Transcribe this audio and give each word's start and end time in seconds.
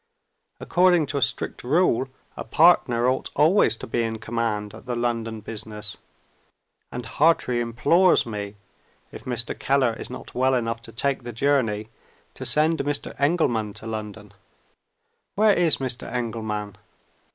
According 0.59 1.05
to 1.13 1.21
strict 1.21 1.63
rule, 1.63 2.07
a 2.35 2.43
partner 2.43 3.07
ought 3.07 3.29
always 3.35 3.77
to 3.77 3.85
be 3.85 4.01
in 4.01 4.17
command, 4.17 4.73
at 4.73 4.87
the 4.87 4.95
London 4.95 5.41
business 5.41 5.97
and 6.91 7.05
Hartrey 7.05 7.59
implores 7.59 8.25
me 8.25 8.55
(if 9.11 9.25
Mr. 9.25 9.53
Keller 9.59 9.93
is 9.99 10.09
not 10.09 10.33
well 10.33 10.55
enough 10.55 10.81
to 10.81 10.91
take 10.91 11.21
the 11.21 11.31
journey) 11.31 11.89
to 12.33 12.47
send 12.47 12.79
Mr. 12.79 13.13
Engelman 13.19 13.73
to 13.75 13.85
London. 13.85 14.33
Where 15.35 15.53
is 15.53 15.77
Mr. 15.77 16.11
Engelman? 16.11 16.79